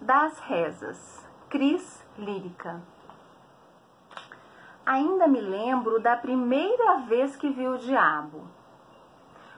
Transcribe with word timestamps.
das 0.00 0.38
rezas. 0.40 1.28
Cris 1.48 2.04
lírica. 2.16 2.80
Ainda 4.86 5.28
me 5.28 5.40
lembro 5.40 6.00
da 6.00 6.16
primeira 6.16 6.98
vez 7.00 7.36
que 7.36 7.50
vi 7.50 7.68
o 7.68 7.78
diabo. 7.78 8.48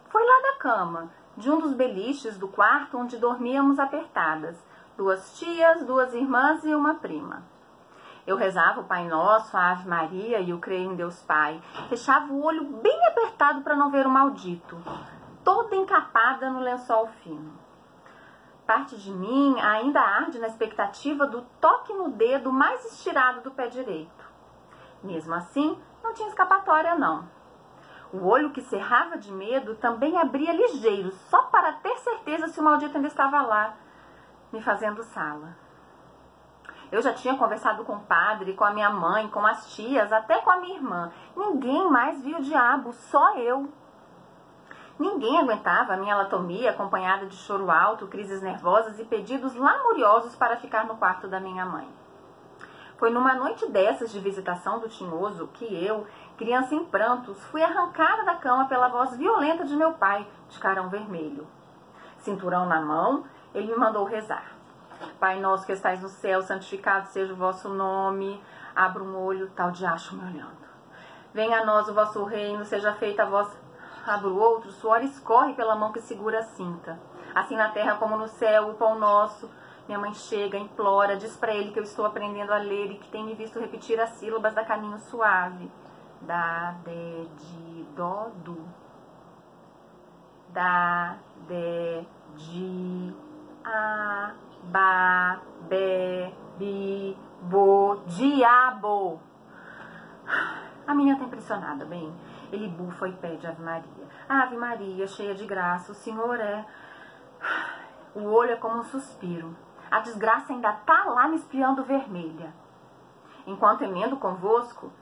Foi 0.08 0.22
lá 0.22 0.42
da 0.50 0.58
cama, 0.58 1.10
de 1.36 1.50
um 1.50 1.60
dos 1.60 1.72
beliches 1.72 2.36
do 2.36 2.48
quarto 2.48 2.98
onde 2.98 3.16
dormíamos 3.16 3.78
apertadas, 3.78 4.62
duas 4.96 5.38
tias, 5.38 5.84
duas 5.84 6.12
irmãs 6.12 6.64
e 6.64 6.74
uma 6.74 6.94
prima. 6.94 7.44
Eu 8.26 8.36
rezava 8.36 8.80
o 8.80 8.84
Pai 8.84 9.06
Nosso, 9.06 9.56
a 9.56 9.70
Ave 9.70 9.88
Maria 9.88 10.40
e 10.40 10.52
o 10.52 10.58
Creio 10.58 10.92
em 10.92 10.96
Deus 10.96 11.22
Pai. 11.22 11.60
Fechava 11.88 12.32
o 12.32 12.42
olho 12.44 12.64
bem 12.64 13.06
apertado 13.06 13.62
para 13.62 13.76
não 13.76 13.90
ver 13.90 14.06
o 14.06 14.10
maldito, 14.10 14.76
toda 15.44 15.76
encapada 15.76 16.50
no 16.50 16.60
lençol 16.60 17.08
fino. 17.22 17.52
Parte 18.72 18.96
de 18.96 19.12
mim 19.12 19.60
ainda 19.60 20.00
arde 20.00 20.38
na 20.38 20.46
expectativa 20.46 21.26
do 21.26 21.42
toque 21.60 21.92
no 21.92 22.08
dedo 22.08 22.50
mais 22.50 22.82
estirado 22.86 23.42
do 23.42 23.50
pé 23.50 23.66
direito. 23.66 24.24
Mesmo 25.02 25.34
assim, 25.34 25.78
não 26.02 26.14
tinha 26.14 26.30
escapatória, 26.30 26.94
não. 26.94 27.28
O 28.14 28.26
olho 28.26 28.50
que 28.50 28.62
cerrava 28.62 29.18
de 29.18 29.30
medo 29.30 29.74
também 29.74 30.16
abria 30.16 30.54
ligeiro, 30.54 31.12
só 31.28 31.42
para 31.48 31.74
ter 31.74 31.98
certeza 31.98 32.48
se 32.48 32.60
o 32.60 32.62
maldito 32.62 32.96
ainda 32.96 33.08
estava 33.08 33.42
lá, 33.42 33.74
me 34.50 34.62
fazendo 34.62 35.02
sala. 35.02 35.54
Eu 36.90 37.02
já 37.02 37.12
tinha 37.12 37.36
conversado 37.36 37.84
com 37.84 37.96
o 37.96 38.04
padre, 38.06 38.54
com 38.54 38.64
a 38.64 38.72
minha 38.72 38.88
mãe, 38.88 39.28
com 39.28 39.44
as 39.44 39.74
tias, 39.74 40.10
até 40.10 40.40
com 40.40 40.50
a 40.50 40.60
minha 40.60 40.76
irmã. 40.76 41.12
Ninguém 41.36 41.90
mais 41.90 42.22
viu 42.24 42.38
o 42.38 42.42
diabo, 42.42 42.94
só 42.94 43.36
eu. 43.36 43.70
Ninguém 45.02 45.36
aguentava 45.36 45.94
a 45.94 45.96
minha 45.96 46.14
anatomia 46.14 46.70
acompanhada 46.70 47.26
de 47.26 47.34
choro 47.34 47.72
alto, 47.72 48.06
crises 48.06 48.40
nervosas 48.40 49.00
e 49.00 49.04
pedidos 49.04 49.52
lamuriosos 49.52 50.36
para 50.36 50.56
ficar 50.56 50.86
no 50.86 50.96
quarto 50.96 51.26
da 51.26 51.40
minha 51.40 51.66
mãe. 51.66 51.88
Foi 52.98 53.10
numa 53.10 53.34
noite 53.34 53.68
dessas 53.68 54.12
de 54.12 54.20
visitação 54.20 54.78
do 54.78 54.88
tinhoso 54.88 55.48
que 55.54 55.64
eu, 55.84 56.06
criança 56.38 56.76
em 56.76 56.84
prantos, 56.84 57.36
fui 57.46 57.60
arrancada 57.64 58.22
da 58.22 58.36
cama 58.36 58.68
pela 58.68 58.86
voz 58.86 59.16
violenta 59.16 59.64
de 59.64 59.74
meu 59.74 59.92
pai, 59.94 60.24
de 60.48 60.60
carão 60.60 60.88
vermelho. 60.88 61.48
Cinturão 62.18 62.66
na 62.66 62.80
mão, 62.80 63.24
ele 63.52 63.72
me 63.72 63.76
mandou 63.76 64.04
rezar. 64.04 64.52
Pai 65.18 65.40
nosso 65.40 65.66
que 65.66 65.72
estais 65.72 66.00
no 66.00 66.08
céu, 66.08 66.42
santificado 66.42 67.08
seja 67.08 67.32
o 67.32 67.36
vosso 67.36 67.68
nome. 67.68 68.40
Abra 68.72 69.02
um 69.02 69.18
olho, 69.18 69.50
tal 69.50 69.72
de 69.72 69.84
acho 69.84 70.14
me 70.14 70.32
olhando. 70.32 70.62
Venha 71.34 71.58
a 71.58 71.66
nós 71.66 71.88
o 71.88 71.92
vosso 71.92 72.22
reino, 72.22 72.64
seja 72.64 72.94
feita 72.94 73.24
a 73.24 73.26
vossa. 73.26 73.71
Abra 74.06 74.28
o 74.28 74.38
outro, 74.38 74.70
o 74.70 74.72
suor 74.72 75.02
escorre 75.02 75.54
pela 75.54 75.76
mão 75.76 75.92
que 75.92 76.00
segura 76.00 76.40
a 76.40 76.42
cinta. 76.42 76.98
Assim 77.34 77.56
na 77.56 77.70
terra 77.70 77.96
como 77.96 78.16
no 78.16 78.26
céu, 78.26 78.70
o 78.70 78.74
pão 78.74 78.98
nosso. 78.98 79.48
Minha 79.86 79.98
mãe 79.98 80.12
chega, 80.14 80.58
implora, 80.58 81.16
diz 81.16 81.36
para 81.36 81.54
ele 81.54 81.72
que 81.72 81.78
eu 81.78 81.82
estou 81.82 82.04
aprendendo 82.04 82.52
a 82.52 82.58
ler 82.58 82.92
e 82.92 82.98
que 82.98 83.08
tem 83.08 83.24
me 83.24 83.34
visto 83.34 83.58
repetir 83.58 84.00
as 84.00 84.10
sílabas 84.10 84.54
da 84.54 84.64
caminho 84.64 84.98
suave. 84.98 85.70
Da, 86.20 86.72
de, 86.84 87.26
de, 87.26 87.82
dó, 87.96 88.28
do. 88.44 88.58
Da, 90.50 91.16
de, 91.48 92.06
de, 92.36 93.14
a, 93.64 94.32
ba, 94.64 95.40
be, 95.68 96.34
bi, 96.58 97.16
bo, 97.42 98.00
diabo. 98.06 99.20
A 100.86 100.94
menina 100.94 101.18
tá 101.18 101.24
impressionada, 101.24 101.84
bem. 101.84 102.12
Ele 102.52 102.68
bufa 102.68 103.08
e 103.08 103.12
pede 103.12 103.46
Ave 103.46 103.62
Maria. 103.62 104.08
Ave 104.28 104.56
Maria, 104.56 105.06
cheia 105.06 105.34
de 105.34 105.46
graça, 105.46 105.90
o 105.90 105.94
Senhor 105.94 106.38
é. 106.38 106.64
O 108.14 108.24
olho 108.24 108.50
é 108.50 108.56
como 108.56 108.76
um 108.76 108.82
suspiro. 108.82 109.56
A 109.90 110.00
desgraça 110.00 110.52
ainda 110.52 110.70
tá 110.70 111.04
lá 111.04 111.26
me 111.28 111.36
espiando 111.36 111.82
vermelha. 111.82 112.52
Enquanto 113.46 113.84
emendo 113.84 114.18
convosco, 114.18 114.92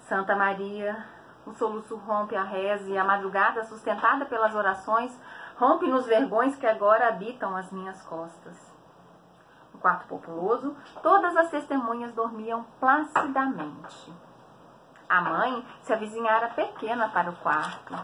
Santa 0.00 0.34
Maria, 0.34 1.06
o 1.46 1.52
soluço 1.52 1.94
rompe 1.94 2.34
a 2.34 2.42
reza 2.42 2.90
e 2.90 2.98
a 2.98 3.04
madrugada, 3.04 3.62
sustentada 3.62 4.26
pelas 4.26 4.52
orações, 4.52 5.16
rompe 5.56 5.86
nos 5.86 6.06
vergões 6.06 6.56
que 6.56 6.66
agora 6.66 7.06
habitam 7.06 7.56
as 7.56 7.70
minhas 7.70 8.02
costas. 8.02 8.74
No 9.72 9.78
quarto 9.78 10.08
populoso, 10.08 10.76
todas 11.04 11.36
as 11.36 11.50
testemunhas 11.50 12.12
dormiam 12.12 12.66
placidamente. 12.80 14.12
A 15.08 15.20
mãe 15.20 15.64
se 15.82 15.92
avizinhara 15.92 16.48
pequena 16.48 17.08
para 17.08 17.30
o 17.30 17.36
quarto. 17.36 17.94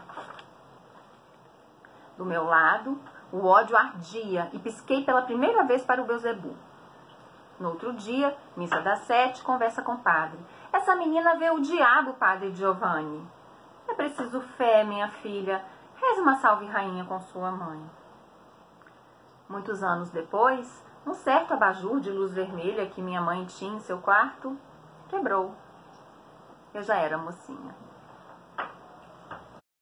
Do 2.17 2.25
meu 2.25 2.45
lado, 2.45 2.99
o 3.31 3.45
ódio 3.45 3.75
ardia 3.75 4.49
e 4.53 4.59
pisquei 4.59 5.03
pela 5.03 5.23
primeira 5.23 5.63
vez 5.63 5.83
para 5.83 6.01
o 6.01 6.05
Beuzebu. 6.05 6.55
No 7.59 7.69
outro 7.69 7.93
dia, 7.93 8.35
missa 8.55 8.79
das 8.81 8.99
sete, 8.99 9.43
conversa 9.43 9.81
com 9.81 9.93
o 9.93 9.99
padre. 9.99 10.39
Essa 10.71 10.95
menina 10.95 11.35
vê 11.35 11.49
o 11.49 11.59
diabo, 11.59 12.13
padre 12.13 12.53
Giovanni. 12.53 13.25
É 13.87 13.93
preciso 13.93 14.41
fé, 14.57 14.83
minha 14.83 15.09
filha. 15.09 15.63
Reze 15.95 16.21
uma 16.21 16.37
salve 16.37 16.65
rainha 16.65 17.05
com 17.05 17.19
sua 17.19 17.51
mãe. 17.51 17.81
Muitos 19.47 19.83
anos 19.83 20.09
depois, 20.09 20.83
um 21.05 21.13
certo 21.13 21.53
abajur 21.53 21.99
de 21.99 22.11
luz 22.11 22.33
vermelha 22.33 22.87
que 22.87 23.01
minha 23.01 23.21
mãe 23.21 23.45
tinha 23.45 23.75
em 23.75 23.79
seu 23.79 23.99
quarto 23.99 24.57
quebrou. 25.09 25.53
Eu 26.73 26.81
já 26.81 26.97
era 26.97 27.17
mocinha. 27.17 27.75